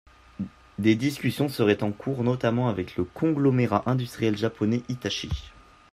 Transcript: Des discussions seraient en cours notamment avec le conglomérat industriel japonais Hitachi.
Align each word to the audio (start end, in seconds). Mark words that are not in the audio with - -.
Des 0.79 0.95
discussions 0.95 1.47
seraient 1.47 1.83
en 1.83 1.91
cours 1.91 2.23
notamment 2.23 2.69
avec 2.69 2.95
le 2.97 3.03
conglomérat 3.03 3.83
industriel 3.87 4.35
japonais 4.35 4.81
Hitachi. 4.89 5.29